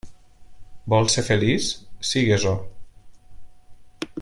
[0.93, 1.67] Vols ser feliç?
[2.13, 2.55] Sigues-ho.